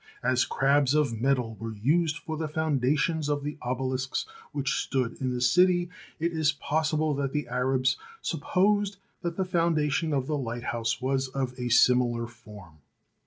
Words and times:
As 0.23 0.45
crabs 0.45 0.95
of 0.95 1.21
metal 1.21 1.55
were 1.59 1.75
used 1.75 2.17
for 2.17 2.35
the 2.35 2.47
foundations 2.47 3.29
of 3.29 3.43
the 3.43 3.59
obelisks 3.61 4.25
which 4.51 4.79
stood 4.81 5.13
in 5.21 5.29
the 5.29 5.41
city, 5.41 5.91
it 6.19 6.31
is 6.33 6.51
possible 6.53 7.13
that 7.13 7.33
the 7.33 7.47
Arabs 7.47 7.97
sup 8.19 8.41
posed 8.41 8.97
that 9.21 9.37
the 9.37 9.45
foundation 9.45 10.11
of 10.11 10.25
the 10.25 10.39
lighthouse 10.39 11.01
was 11.01 11.27
of 11.27 11.53
a 11.59 11.69
similar 11.69 12.25
form. 12.25 12.79